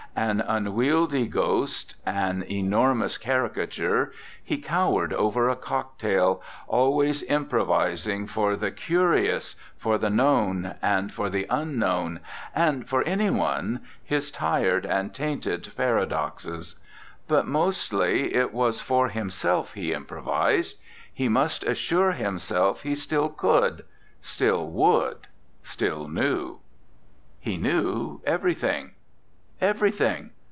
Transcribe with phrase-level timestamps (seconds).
[0.13, 4.11] An un wieldy ghost, an enormous caricature,
[4.43, 10.83] he cowered over a cocktail, always im provising for the curious, for the known, ERNEST
[10.83, 16.75] LA JEUNESSE and for the unknown for anyone his tired and tainted paradoxes.
[17.29, 20.77] But mostly it was for himself he improvised;
[21.11, 23.85] he must assure himself he still could,
[24.21, 25.27] still would,
[25.63, 26.59] still knew.
[27.39, 28.91] He knew everything.
[29.61, 30.31] Everything.